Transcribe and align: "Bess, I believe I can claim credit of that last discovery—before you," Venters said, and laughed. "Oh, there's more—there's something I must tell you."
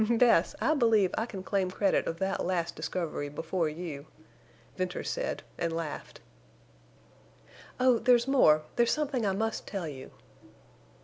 "Bess, 0.09 0.55
I 0.59 0.73
believe 0.73 1.13
I 1.15 1.27
can 1.27 1.43
claim 1.43 1.69
credit 1.69 2.07
of 2.07 2.17
that 2.17 2.43
last 2.43 2.75
discovery—before 2.75 3.69
you," 3.69 4.07
Venters 4.75 5.11
said, 5.11 5.43
and 5.59 5.71
laughed. 5.71 6.21
"Oh, 7.79 7.99
there's 7.99 8.27
more—there's 8.27 8.89
something 8.91 9.27
I 9.27 9.33
must 9.33 9.67
tell 9.67 9.87
you." 9.87 10.09